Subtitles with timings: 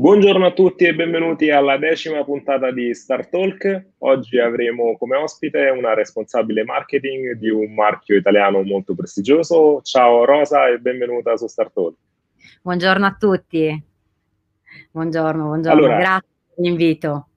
[0.00, 3.88] Buongiorno a tutti e benvenuti alla decima puntata di Star Talk.
[3.98, 9.82] Oggi avremo come ospite una responsabile marketing di un marchio italiano molto prestigioso.
[9.82, 11.96] Ciao Rosa e benvenuta su Star Talk.
[12.62, 13.84] Buongiorno a tutti.
[14.90, 15.78] Buongiorno, buongiorno.
[15.78, 17.28] Allora, Grazie per l'invito.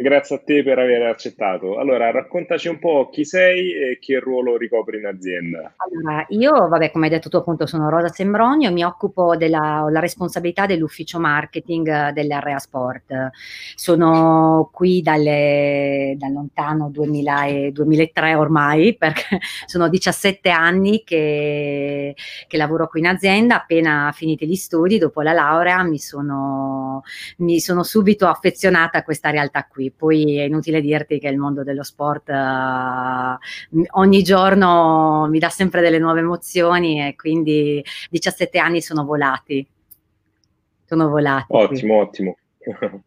[0.00, 1.78] Grazie a te per aver accettato.
[1.78, 5.74] Allora, raccontaci un po' chi sei e che ruolo ricopri in azienda.
[5.76, 10.64] Allora, io, vabbè, come hai detto tu, appunto, sono Rosa Sembronio, mi occupo della responsabilità
[10.64, 13.28] dell'ufficio marketing dell'Area Sport.
[13.74, 22.14] Sono qui dalle, dal lontano 2000 e 2003 ormai, perché sono 17 anni che,
[22.48, 23.56] che lavoro qui in azienda.
[23.56, 27.02] Appena finiti gli studi, dopo la laurea, mi sono,
[27.38, 31.62] mi sono subito affezionata a questa realtà qui poi è inutile dirti che il mondo
[31.62, 38.80] dello sport uh, ogni giorno mi dà sempre delle nuove emozioni e quindi 17 anni
[38.80, 39.66] sono volati.
[40.84, 41.46] Sono volati.
[41.48, 42.06] Ottimo, qui.
[42.06, 42.36] ottimo.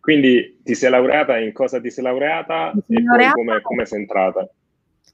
[0.00, 4.48] quindi ti sei laureata, in cosa ti sei laureata e laureata, poi come sei entrata?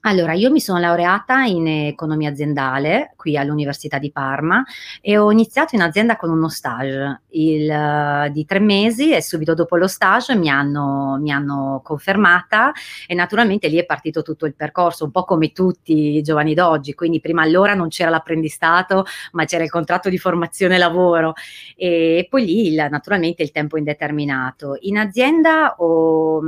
[0.07, 4.63] Allora, io mi sono laureata in economia aziendale qui all'Università di Parma
[5.01, 7.21] e ho iniziato in azienda con uno stage.
[7.29, 12.71] Il, uh, di tre mesi e subito dopo lo stage mi hanno, mi hanno, confermata
[13.07, 16.93] e naturalmente lì è partito tutto il percorso, un po' come tutti i giovani d'oggi,
[16.93, 21.33] quindi prima allora non c'era l'apprendistato ma c'era il contratto di formazione lavoro.
[21.75, 24.77] E, poi lì il, naturalmente il tempo indeterminato.
[24.81, 26.41] In azienda ho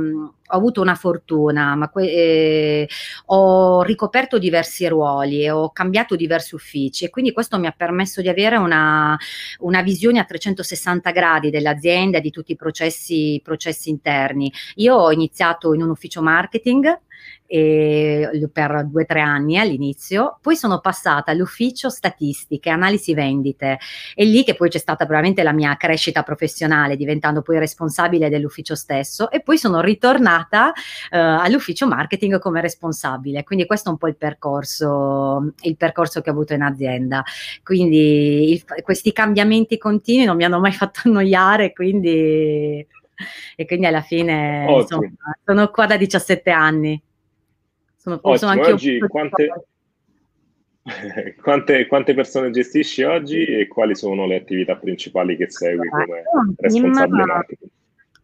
[0.48, 2.88] ho avuto una fortuna, ma que- eh,
[3.26, 8.28] ho ricoperto diversi ruoli ho cambiato diversi uffici e quindi questo mi ha permesso di
[8.28, 9.16] avere una,
[9.60, 14.52] una visione a 360 gradi dell'azienda, di tutti i processi, processi interni.
[14.76, 17.00] Io ho iniziato in un ufficio marketing
[17.48, 23.78] per due o tre anni all'inizio, poi sono passata all'ufficio statistiche, analisi vendite,
[24.14, 28.74] e lì che poi c'è stata veramente la mia crescita professionale, diventando poi responsabile dell'ufficio
[28.74, 30.37] stesso, e poi sono ritornata
[31.10, 33.42] eh, all'ufficio marketing come responsabile.
[33.44, 37.24] Quindi questo è un po' il percorso, il percorso che ho avuto in azienda.
[37.62, 42.86] Quindi il, questi cambiamenti continui non mi hanno mai fatto annoiare, quindi
[43.56, 45.10] e quindi alla fine insomma,
[45.44, 47.02] sono qua da 17 anni.
[47.96, 49.66] Sono, sono anche oggi quante,
[51.42, 56.22] quante, quante, persone gestisci oggi e quali sono le attività principali che segui come
[56.58, 57.70] responsabile marketing?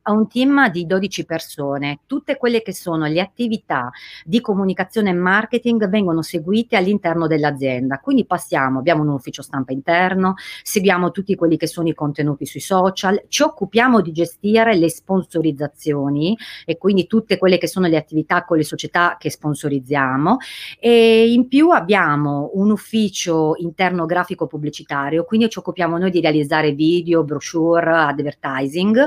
[0.05, 2.01] A un team di 12 persone.
[2.07, 3.91] Tutte quelle che sono le attività
[4.25, 7.99] di comunicazione e marketing vengono seguite all'interno dell'azienda.
[7.99, 12.61] Quindi passiamo, abbiamo un ufficio stampa interno, seguiamo tutti quelli che sono i contenuti sui
[12.61, 18.45] social, ci occupiamo di gestire le sponsorizzazioni e quindi tutte quelle che sono le attività
[18.45, 20.39] con le società che sponsorizziamo
[20.79, 26.73] e in più abbiamo un ufficio interno grafico pubblicitario, quindi ci occupiamo noi di realizzare
[26.73, 29.07] video, brochure, advertising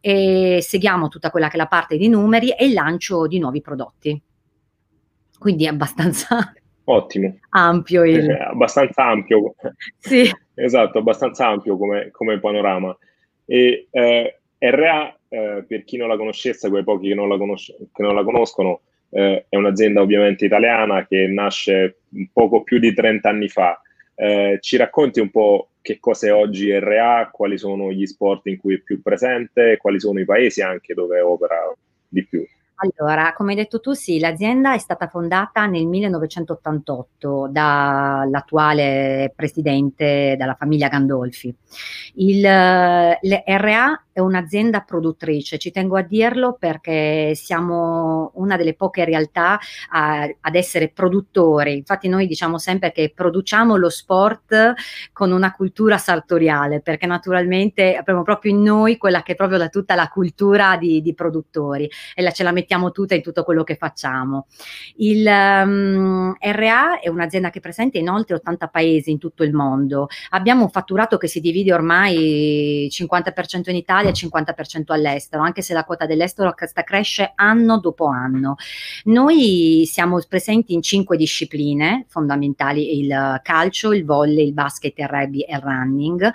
[0.00, 0.27] e
[0.60, 4.20] seguiamo tutta quella che è la parte di numeri e il lancio di nuovi prodotti.
[5.38, 6.52] Quindi è abbastanza
[6.84, 7.38] Ottimo.
[7.50, 8.04] ampio.
[8.04, 8.30] Il...
[8.30, 9.54] Eh, abbastanza ampio.
[9.98, 10.30] Sì.
[10.54, 12.96] esatto, abbastanza ampio come, come panorama.
[13.44, 17.74] E eh, RA, eh, per chi non la conoscesse, quei pochi che non la, conosc-
[17.92, 18.80] che non la conoscono,
[19.10, 22.00] eh, è un'azienda ovviamente italiana che nasce
[22.32, 23.80] poco più di 30 anni fa.
[24.20, 28.56] Eh, ci racconti un po' che cosa è oggi RA, quali sono gli sport in
[28.56, 31.72] cui è più presente, quali sono i paesi anche dove opera
[32.08, 32.44] di più.
[32.80, 40.54] Allora, come hai detto tu, sì, l'azienda è stata fondata nel 1988 dall'attuale presidente della
[40.54, 41.54] famiglia Gandolfi.
[42.14, 49.58] Il, RA è un'azienda produttrice, ci tengo a dirlo perché siamo una delle poche realtà
[49.90, 51.76] a, ad essere produttori.
[51.76, 54.74] Infatti noi diciamo sempre che produciamo lo sport
[55.12, 59.68] con una cultura sartoriale, perché naturalmente abbiamo proprio in noi quella che è proprio da
[59.68, 63.62] tutta la cultura di, di produttori e la, ce la mettiamo tutta in tutto quello
[63.62, 64.46] che facciamo.
[64.96, 69.52] Il um, RA è un'azienda che è presente in oltre 80 paesi in tutto il
[69.52, 70.08] mondo.
[70.30, 75.74] Abbiamo un fatturato che si divide ormai 50% in Italia e 50% all'estero, anche se
[75.74, 78.56] la quota dell'estero cresce anno dopo anno.
[79.04, 85.40] Noi siamo presenti in cinque discipline fondamentali, il calcio, il volley, il basket, il rugby
[85.40, 86.30] e il running.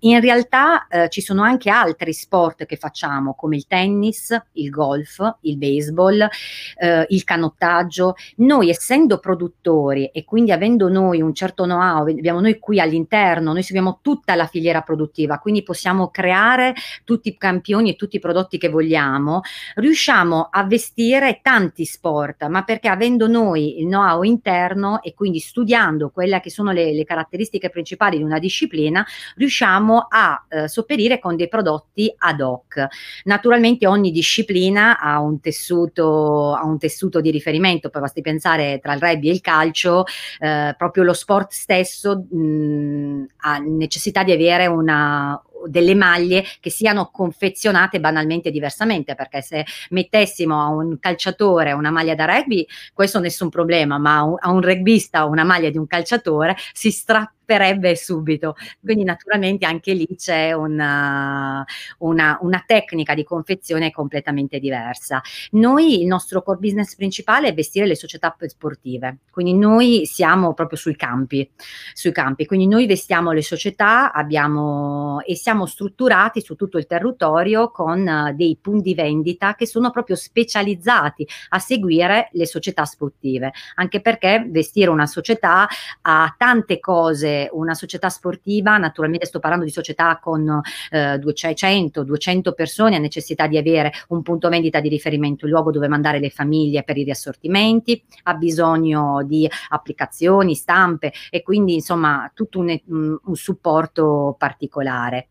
[0.00, 5.36] In realtà eh, ci sono anche altri sport che facciamo come il tennis, il golf,
[5.42, 6.28] il baseball,
[6.76, 8.14] eh, il canottaggio.
[8.36, 13.62] Noi essendo produttori e quindi avendo noi un certo know-how, abbiamo noi qui all'interno, noi
[13.62, 16.74] seguiamo tutta la filiera produttiva, quindi possiamo creare
[17.04, 19.42] tutti tutti i campioni e tutti i prodotti che vogliamo,
[19.76, 26.10] riusciamo a vestire tanti sport, ma perché avendo noi il know-how interno e quindi studiando
[26.10, 29.06] quelle che sono le, le caratteristiche principali di una disciplina,
[29.36, 32.84] riusciamo a eh, sopperire con dei prodotti ad hoc.
[33.24, 38.94] Naturalmente ogni disciplina ha un tessuto, ha un tessuto di riferimento, poi basti pensare tra
[38.94, 40.04] il rugby e il calcio,
[40.40, 47.10] eh, proprio lo sport stesso mh, ha necessità di avere una, delle maglie che siano
[47.12, 53.48] confezionate banalmente diversamente, perché se mettessimo a un calciatore una maglia da rugby, questo nessun
[53.48, 58.56] problema, ma a un, rugbista una maglia di un calciatore si strappa romperebbe subito.
[58.82, 61.64] Quindi naturalmente anche lì c'è una,
[61.98, 65.20] una, una, tecnica di confezione completamente diversa.
[65.52, 70.78] Noi, il nostro core business principale è vestire le società sportive, quindi noi siamo proprio
[70.78, 71.48] sui campi,
[71.92, 77.70] sui campi, quindi noi vestiamo le società abbiamo, e siamo strutturati su tutto il territorio
[77.70, 84.46] con dei punti vendita che sono proprio specializzati a seguire le società sportive, anche perché
[84.48, 85.68] vestire una società
[86.02, 90.60] ha tante cose una società sportiva, naturalmente sto parlando di società con
[90.90, 95.70] eh, 200, 200 persone, ha necessità di avere un punto vendita di riferimento, il luogo
[95.70, 102.30] dove mandare le famiglie per i riassortimenti, ha bisogno di applicazioni, stampe e quindi insomma
[102.34, 105.28] tutto un, un supporto particolare.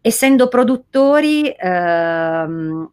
[0.00, 2.90] Essendo produttori, ehm,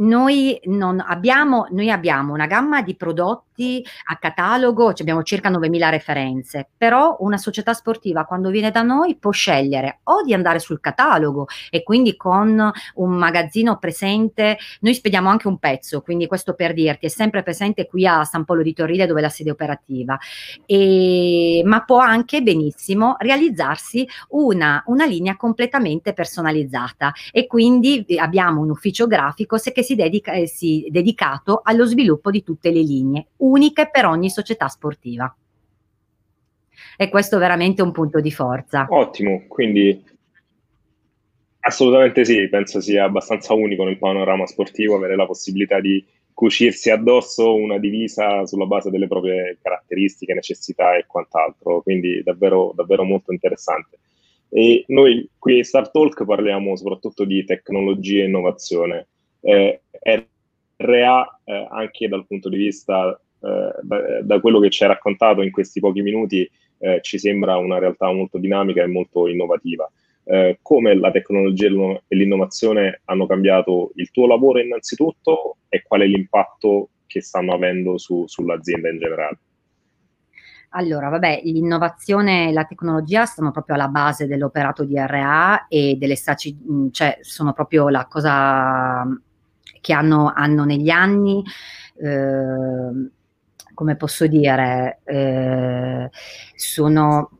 [0.00, 0.60] noi,
[1.06, 7.36] abbiamo, noi abbiamo una gamma di prodotti a catalogo, abbiamo circa 9.000 referenze, però una
[7.36, 12.16] società sportiva quando viene da noi può scegliere o di andare sul catalogo e quindi
[12.16, 17.42] con un magazzino presente, noi spediamo anche un pezzo, quindi questo per dirti, è sempre
[17.42, 20.18] presente qui a San Polo di Torrile dove è la sede operativa,
[20.64, 27.12] e, ma può anche benissimo realizzarsi una, una linea completamente personalizzata.
[27.30, 32.42] E quindi abbiamo un ufficio grafico che si dedica, eh, si, dedicato allo sviluppo di
[32.42, 35.34] tutte le linee uniche per ogni società sportiva.
[36.96, 38.86] E questo è veramente un punto di forza.
[38.88, 40.04] Ottimo, quindi
[41.60, 47.54] assolutamente sì, penso sia abbastanza unico nel panorama sportivo avere la possibilità di cucirsi addosso
[47.54, 53.98] una divisa sulla base delle proprie caratteristiche, necessità e quant'altro, quindi davvero, davvero molto interessante.
[54.48, 59.06] E noi qui a Star Talk parliamo soprattutto di tecnologia e innovazione.
[59.40, 59.80] Eh,
[60.76, 63.10] RA eh, anche dal punto di vista
[63.42, 66.48] eh, da, da, quello che ci hai raccontato in questi pochi minuti
[66.78, 69.90] eh, ci sembra una realtà molto dinamica e molto innovativa.
[70.24, 76.06] Eh, come la tecnologia e l'innovazione hanno cambiato il tuo lavoro innanzitutto e qual è
[76.06, 79.38] l'impatto che stanno avendo su, sull'azienda in generale?
[80.74, 86.14] Allora, vabbè, l'innovazione e la tecnologia sono proprio alla base dell'operato di RA e delle
[86.14, 89.04] SACI, cioè sono proprio la cosa
[89.80, 91.42] che hanno, hanno negli anni
[92.02, 93.10] eh,
[93.80, 96.10] come posso dire, eh,
[96.54, 97.30] sono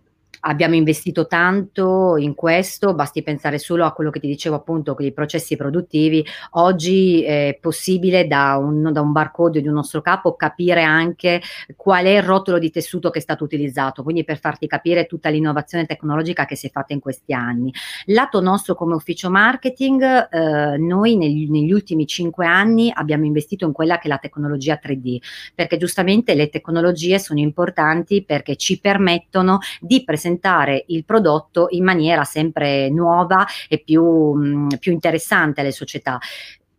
[0.41, 5.05] abbiamo investito tanto in questo, basti pensare solo a quello che ti dicevo appunto, con
[5.05, 6.25] i processi produttivi.
[6.53, 11.43] Oggi è possibile da un, da un barcode di un nostro capo capire anche
[11.77, 15.29] qual è il rotolo di tessuto che è stato utilizzato, quindi per farti capire tutta
[15.29, 17.73] l'innovazione tecnologica che si è fatta in questi anni.
[18.07, 23.73] Lato nostro come ufficio marketing, eh, noi negli, negli ultimi cinque anni abbiamo investito in
[23.73, 25.19] quella che è la tecnologia 3D,
[25.55, 31.85] perché giustamente le tecnologie sono importanti perché ci permettono di presentare presentare il prodotto in
[31.85, 36.19] maniera sempre nuova e più, mh, mm, più interessante alle società.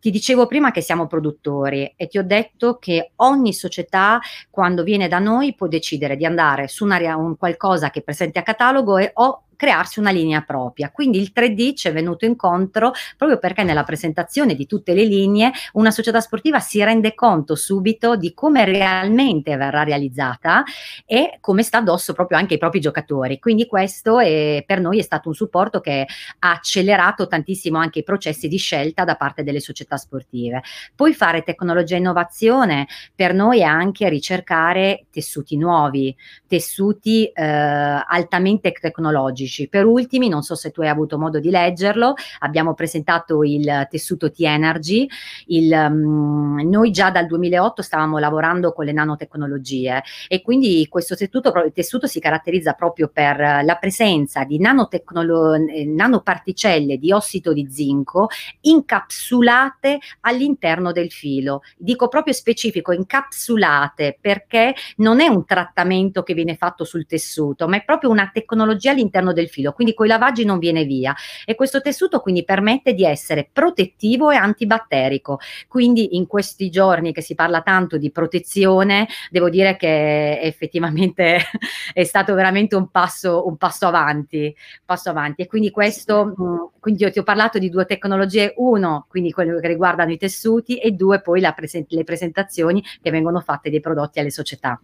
[0.00, 4.18] Ti dicevo prima che siamo produttori e ti ho detto che ogni società
[4.50, 8.42] quando viene da noi può decidere di andare su una, un qualcosa che presenti a
[8.42, 10.90] catalogo e, o crearsi una linea propria.
[10.90, 15.52] Quindi il 3D ci è venuto incontro proprio perché nella presentazione di tutte le linee
[15.74, 20.64] una società sportiva si rende conto subito di come realmente verrà realizzata
[21.06, 23.38] e come sta addosso proprio anche ai propri giocatori.
[23.38, 26.08] Quindi questo è, per noi è stato un supporto che
[26.40, 30.64] ha accelerato tantissimo anche i processi di scelta da parte delle società sportive.
[30.96, 36.12] Poi fare tecnologia e innovazione per noi è anche ricercare tessuti nuovi,
[36.48, 39.68] tessuti eh, altamente tecnologici specifici.
[39.68, 44.30] Per ultimi, non so se tu hai avuto modo di leggerlo, abbiamo presentato il tessuto
[44.30, 45.06] T-Energy.
[45.46, 51.52] Il, um, noi già dal 2008 stavamo lavorando con le nanotecnologie e quindi questo tessuto,
[51.72, 58.28] tessuto si caratterizza proprio per la presenza di eh, nanoparticelle di ossido di zinco
[58.60, 61.62] incapsulate all'interno del filo.
[61.76, 67.76] Dico proprio specifico, incapsulate perché non è un trattamento che viene fatto sul tessuto, ma
[67.76, 71.14] è proprio una tecnologia all'interno del del filo, quindi con i lavaggi non viene via
[71.44, 75.38] e questo tessuto quindi permette di essere protettivo e antibatterico.
[75.68, 81.38] Quindi in questi giorni che si parla tanto di protezione, devo dire che effettivamente
[81.92, 85.42] è stato veramente un passo, un passo avanti, passo avanti.
[85.42, 89.58] E quindi questo, mm, quindi io ti ho parlato di due tecnologie, uno, quindi quello
[89.58, 94.20] che riguardano i tessuti e due, poi presen- le presentazioni che vengono fatte dei prodotti
[94.20, 94.80] alle società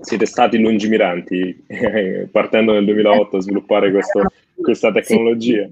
[0.00, 1.64] siete stati lungimiranti
[2.30, 4.22] partendo nel 2008 a sviluppare questo,
[4.54, 5.68] questa tecnologia.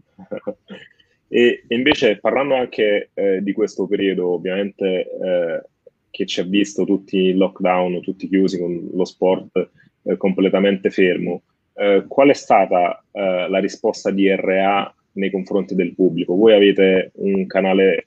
[1.29, 5.63] e, e, invece parlando anche eh, di questo periodo, ovviamente eh,
[6.11, 9.69] che ci ha visto tutti in lockdown, tutti chiusi con lo sport
[10.05, 11.43] eh, completamente fermo,
[11.75, 16.37] eh, qual è stata eh, la risposta di RA nei confronti del pubblico?
[16.37, 18.07] Voi avete un canale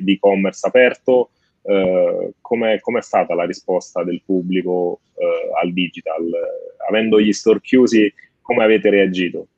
[0.00, 1.30] di e-commerce aperto,
[1.68, 6.24] eh, come è stata la risposta del pubblico eh, al digital?
[6.88, 9.48] Avendo gli store chiusi, come avete reagito?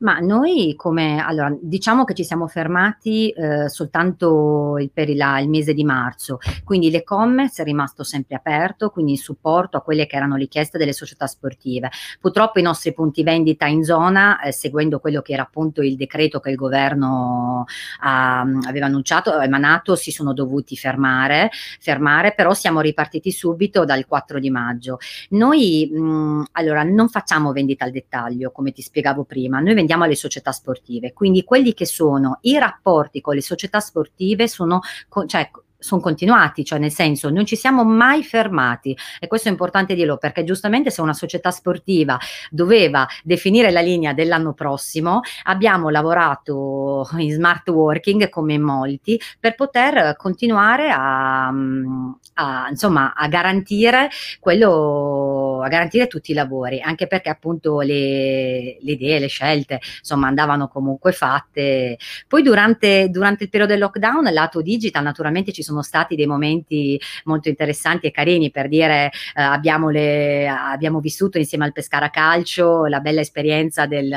[0.00, 5.48] Ma noi come, allora, diciamo che ci siamo fermati eh, soltanto il, per il, il,
[5.48, 10.16] mese di marzo, quindi l'e-commerce è rimasto sempre aperto, quindi in supporto a quelle che
[10.16, 11.90] erano richieste delle società sportive.
[12.20, 16.40] Purtroppo i nostri punti vendita in zona, eh, seguendo quello che era appunto il decreto
[16.40, 17.64] che il governo
[18.00, 24.38] ha, aveva annunciato, emanato, si sono dovuti fermare, fermare, però siamo ripartiti subito dal 4
[24.38, 24.98] di maggio.
[25.30, 30.04] Noi, mh, allora, non facciamo vendita al dettaglio, come ti spiegavo prima, noi vendiamo vendiamo
[30.04, 31.12] alle società sportive.
[31.12, 34.80] Quindi quelli che sono i rapporti con le società sportive sono,
[35.26, 39.94] cioè, sono continuati, cioè nel senso non ci siamo mai fermati e questo è importante
[39.94, 42.16] dirlo perché giustamente se una società sportiva
[42.50, 50.14] doveva definire la linea dell'anno prossimo abbiamo lavorato in smart working come molti per poter
[50.16, 55.31] continuare a, a, insomma, a garantire quello
[55.62, 60.68] a garantire tutti i lavori anche perché appunto le, le idee le scelte insomma andavano
[60.68, 61.98] comunque fatte.
[62.26, 67.00] Poi durante, durante il periodo del lockdown lato digital naturalmente ci sono stati dei momenti
[67.24, 72.86] molto interessanti e carini per dire eh, abbiamo, le, abbiamo, vissuto insieme al Pescara Calcio
[72.86, 74.08] la bella esperienza del,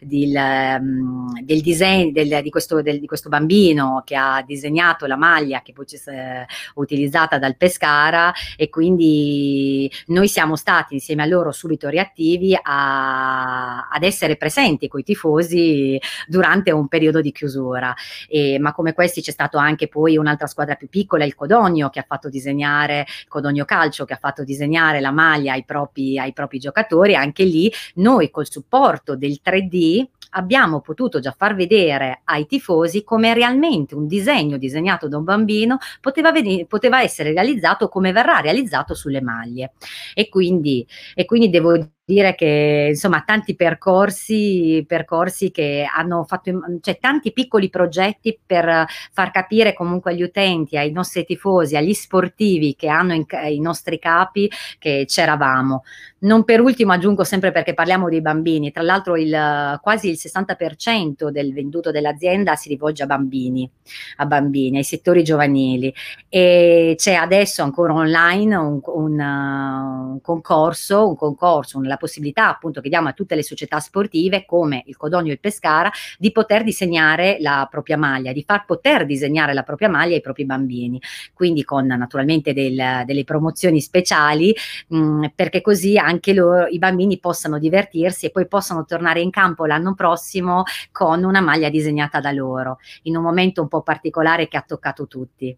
[0.00, 5.62] del, mm, del disegno del, di, questo, di, questo, bambino che ha disegnato la maglia
[5.62, 11.88] che poi è utilizzata dal Pescara e quindi noi siamo stati insieme a loro subito
[11.88, 17.94] reattivi a, ad essere presenti con i tifosi durante un periodo di chiusura.
[18.28, 22.00] E, ma come questi c'è stato anche poi un'altra squadra più piccola, il Codogno, che
[22.00, 26.58] ha fatto disegnare, Codogno Calcio, che ha fatto disegnare la maglia ai propri, ai propri
[26.58, 33.02] giocatori, anche lì noi col supporto del 3D abbiamo potuto già far vedere ai tifosi
[33.02, 38.38] come realmente un disegno disegnato da un bambino poteva, venire, poteva essere realizzato come verrà
[38.40, 39.72] realizzato sulle maglie.
[40.14, 41.76] E quindi, e quindi devo
[42.10, 49.30] dire che insomma tanti percorsi, percorsi che hanno fatto, cioè tanti piccoli progetti per far
[49.30, 54.50] capire comunque agli utenti, ai nostri tifosi, agli sportivi che hanno in, i nostri capi
[54.78, 55.84] che c'eravamo.
[56.22, 61.30] Non per ultimo aggiungo sempre perché parliamo dei bambini, tra l'altro il, quasi il 60%
[61.30, 63.70] del venduto dell'azienda si rivolge a bambini,
[64.16, 65.94] a bambini, ai settori giovanili.
[66.28, 72.90] E c'è adesso ancora online un, un, un concorso, un concorso, una possibilità appunto che
[72.90, 77.38] diamo a tutte le società sportive come il Codogno e il Pescara di poter disegnare
[77.40, 81.00] la propria maglia, di far poter disegnare la propria maglia ai propri bambini,
[81.32, 84.54] quindi con naturalmente del, delle promozioni speciali
[84.88, 85.96] mh, perché così
[86.34, 91.40] loro, i bambini possano divertirsi e poi possano tornare in campo l'anno prossimo con una
[91.40, 95.56] maglia disegnata da loro, in un momento un po' particolare che ha toccato tutti.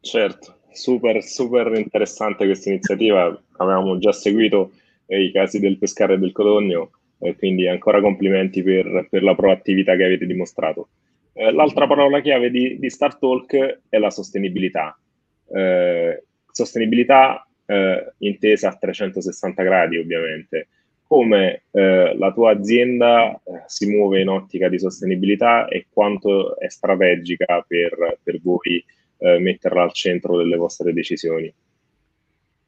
[0.00, 3.38] Certo, super, super interessante questa iniziativa.
[3.58, 4.72] Avevamo già seguito
[5.06, 9.34] eh, i casi del Pescara e del Codogno, eh, quindi ancora complimenti per, per, la
[9.34, 10.88] proattività che avete dimostrato.
[11.32, 14.98] Eh, l'altra parola chiave di, di Star Talk è la sostenibilità.
[15.52, 20.68] Eh, sostenibilità eh, intesa a 360 gradi, ovviamente.
[21.06, 27.64] Come eh, la tua azienda si muove in ottica di sostenibilità e quanto è strategica
[27.66, 28.84] per, per voi
[29.20, 31.52] metterla al centro delle vostre decisioni?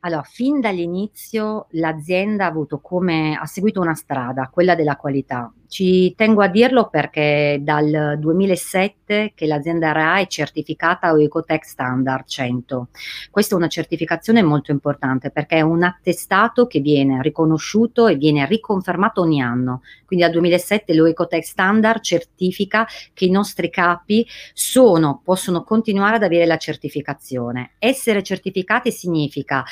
[0.01, 6.43] Allora, fin dall'inizio l'azienda ha come, ha seguito una strada, quella della qualità, Ci tengo
[6.43, 12.89] a dirlo perché dal 2007 che l'azienda RA è certificata Ecotech Standard 100.
[13.31, 18.45] Questa è una certificazione molto importante perché è un attestato che viene riconosciuto e viene
[18.45, 19.81] riconfermato ogni anno.
[20.05, 26.45] Quindi dal 2007 l'Ecotech Standard certifica che i nostri capi sono, possono continuare ad avere
[26.45, 27.71] la certificazione.
[27.79, 29.65] Essere certificati significa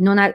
[0.00, 0.34] non, eh,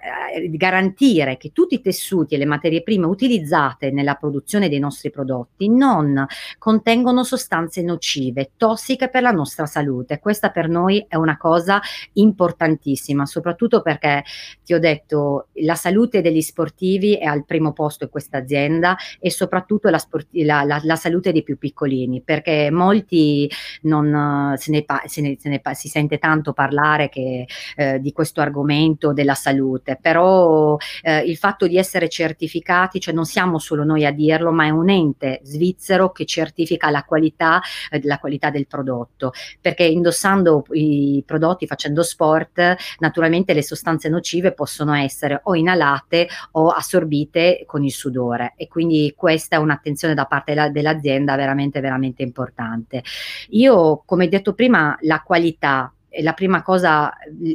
[0.50, 5.70] garantire che tutti i tessuti e le materie prime utilizzate nella produzione dei nostri prodotti
[5.70, 6.25] non
[6.58, 10.20] contengono sostanze nocive, tossiche per la nostra salute.
[10.20, 11.80] Questa per noi è una cosa
[12.13, 14.24] importantissima, soprattutto perché
[14.63, 19.30] ti ho detto la salute degli sportivi è al primo posto in questa azienda e
[19.30, 23.50] soprattutto la, sporti- la, la, la salute dei più piccolini, perché molti
[23.84, 28.00] non se ne, pa- se ne, se ne pa- si sente tanto parlare che, eh,
[28.00, 33.60] di questo argomento della salute, però eh, il fatto di essere certificati, cioè non siamo
[33.60, 35.00] solo noi a dirlo, ma è un ente
[35.43, 42.03] svizzero che certifica la qualità, eh, la qualità del prodotto, perché indossando i prodotti, facendo
[42.03, 48.67] sport, naturalmente le sostanze nocive possono essere o inalate o assorbite con il sudore e
[48.67, 53.03] quindi questa è un'attenzione da parte della, dell'azienda veramente veramente importante.
[53.50, 57.10] Io, come detto prima, la qualità la prima cosa,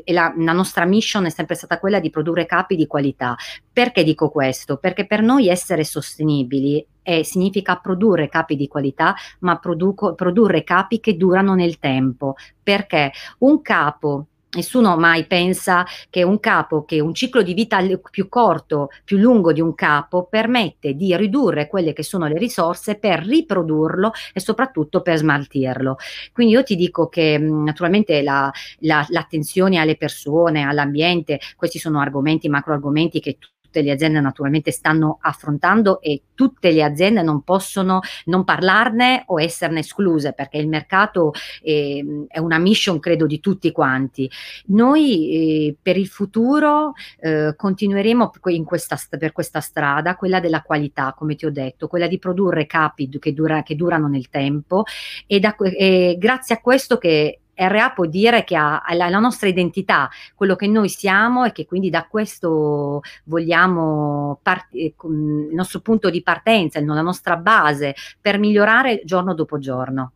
[0.07, 3.37] la, la, nostra mission è sempre stata quella di produrre capi di qualità.
[3.71, 4.79] Perché dico questo?
[4.79, 10.99] Perché per noi essere sostenibili è, significa produrre capi di qualità, ma produco, produrre capi
[10.99, 12.35] che durano nel tempo.
[12.61, 17.79] Perché un capo Nessuno mai pensa che un capo, che un ciclo di vita
[18.11, 22.95] più corto, più lungo di un capo, permette di ridurre quelle che sono le risorse
[22.95, 25.97] per riprodurlo e soprattutto per smaltirlo.
[26.33, 32.49] Quindi io ti dico che naturalmente la, la, l'attenzione alle persone, all'ambiente, questi sono argomenti,
[32.49, 33.37] macro argomenti che
[33.67, 39.41] tutte le aziende naturalmente stanno affrontando e tutte le aziende non possono non parlarne o
[39.41, 41.33] esserne escluse perché il mercato
[41.63, 44.31] eh, è una mission credo di tutti quanti.
[44.67, 48.31] Noi eh, per il futuro eh, continueremo
[48.65, 53.09] questa, per questa strada, quella della qualità, come ti ho detto, quella di produrre capi
[53.19, 54.85] che, dura, che durano nel tempo
[55.27, 59.49] e, da, e grazie a questo che RA può dire che ha, la, la, nostra
[59.49, 65.81] identità, quello che noi siamo e che quindi da questo vogliamo part- eh, il nostro
[65.81, 70.13] punto di partenza, la nostra base per migliorare giorno dopo giorno.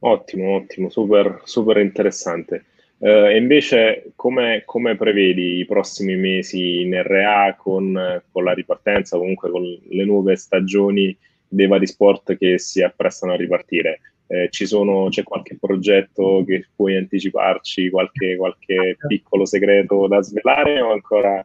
[0.00, 2.64] Ottimo, ottimo, super, super interessante.
[2.98, 9.50] Uh, invece, come, come, prevedi i prossimi mesi in RA con, con la ripartenza, comunque
[9.50, 11.16] con le nuove stagioni
[11.48, 14.00] dei vari sport che si apprestano a ripartire?
[14.32, 20.92] Eh, sono, c'è qualche progetto che puoi anticiparci, qualche, qualche piccolo segreto da svelare o
[20.92, 21.44] ancora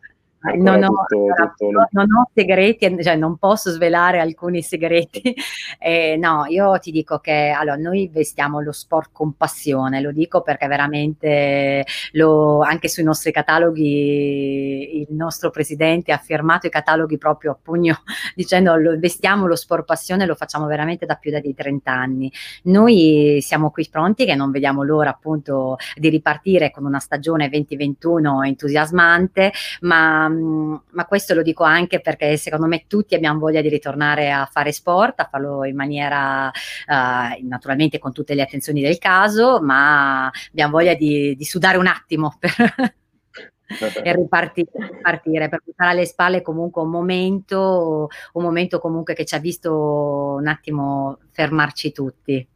[0.57, 1.87] non ho, tutto, tutto...
[1.91, 5.33] non ho, segreti, cioè non posso svelare alcuni segreti.
[5.77, 10.41] Eh, no, io ti dico che allora, noi vestiamo lo sport con passione, lo dico
[10.41, 17.51] perché veramente lo, anche sui nostri cataloghi il nostro presidente ha firmato i cataloghi proprio
[17.51, 18.01] a pugno
[18.35, 22.31] dicendo lo, vestiamo lo sport passione, lo facciamo veramente da più di 30 anni.
[22.63, 28.43] Noi siamo qui pronti che non vediamo l'ora appunto di ripartire con una stagione 2021
[28.43, 34.31] entusiasmante, ma ma questo lo dico anche perché secondo me tutti abbiamo voglia di ritornare
[34.31, 39.61] a fare sport, a farlo in maniera uh, naturalmente con tutte le attenzioni del caso,
[39.61, 42.51] ma abbiamo voglia di, di sudare un attimo per,
[44.03, 49.35] e ripartire, ripartire, per portare alle spalle comunque un momento, un momento comunque che ci
[49.35, 52.47] ha visto un attimo fermarci tutti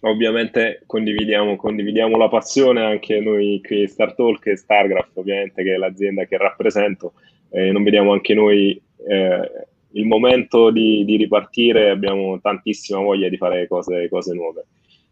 [0.00, 5.76] ovviamente condividiamo, condividiamo, la passione anche noi qui Star Talk e Stargraph, ovviamente che è
[5.76, 7.14] l'azienda che rappresento,
[7.50, 13.36] eh, non vediamo anche noi eh, il momento di, di, ripartire, abbiamo tantissima voglia di
[13.36, 14.66] fare cose, cose nuove.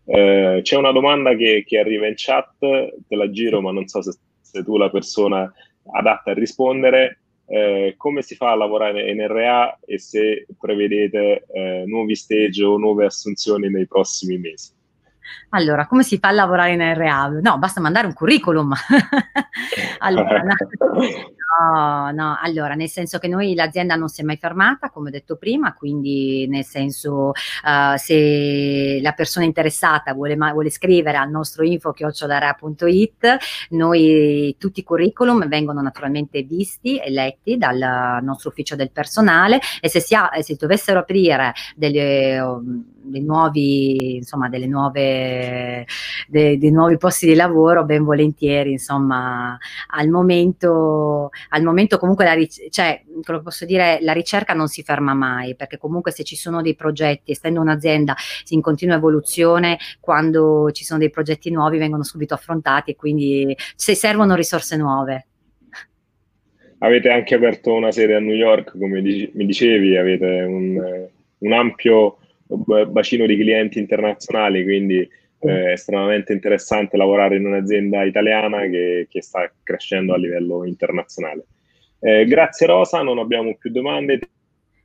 [0.04, 4.00] Eh, c'è una domanda che, che, arriva in chat, te la giro, ma non so
[4.02, 5.52] se sei tu la persona
[5.92, 7.20] adatta a rispondere.
[7.50, 12.76] Eh, come si fa a lavorare in RA e se prevedete eh, nuovi stage o
[12.76, 14.76] nuove assunzioni nei prossimi mesi?
[15.50, 17.28] Allora, come si fa a lavorare in RA?
[17.40, 18.72] No, basta mandare un curriculum.
[19.98, 20.54] allora, no,
[22.12, 25.36] No, allora nel senso che noi l'azienda non si è mai fermata, come ho detto
[25.36, 31.92] prima, quindi nel senso uh, se la persona interessata vuole, vuole scrivere al nostro info
[31.92, 33.36] chiocciolarea.it,
[33.70, 39.88] noi tutti i curriculum vengono naturalmente visti e letti dal nostro ufficio del personale e
[39.88, 42.84] se, si ha, se dovessero aprire delle, um,
[43.20, 45.17] nuovi, insomma, delle nuove
[46.28, 52.34] dei de, nuovi posti di lavoro, ben volentieri, insomma, al momento, al momento comunque la,
[52.70, 56.62] cioè, che posso dire, la ricerca non si ferma mai, perché comunque se ci sono
[56.62, 58.14] dei progetti, essendo un'azienda
[58.48, 63.94] in continua evoluzione, quando ci sono dei progetti nuovi vengono subito affrontati e quindi se
[63.94, 65.26] servono risorse nuove.
[66.80, 71.52] Avete anche aperto una sede a New York, come dici, mi dicevi, avete un, un
[71.52, 75.08] ampio bacino di clienti internazionali, quindi
[75.40, 81.46] eh, è estremamente interessante lavorare in un'azienda italiana che, che sta crescendo a livello internazionale.
[82.00, 84.20] Eh, grazie Rosa, non abbiamo più domande.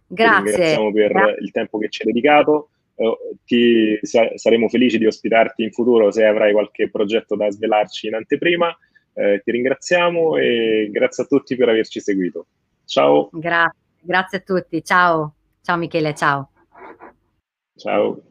[0.08, 0.43] Grazie.
[0.43, 1.43] Ti ringraziamo per grazie.
[1.43, 2.69] il tempo che ci hai dedicato.
[2.95, 8.08] Eh, ti, sa, saremo felici di ospitarti in futuro se avrai qualche progetto da svelarci
[8.08, 8.76] in anteprima.
[9.15, 12.47] Eh, ti ringraziamo e grazie a tutti per averci seguito.
[12.86, 13.30] Ciao.
[13.32, 14.84] Grazie, grazie a tutti.
[14.84, 15.34] Ciao.
[15.62, 16.52] Ciao Michele, ciao.
[17.77, 18.23] Ciao.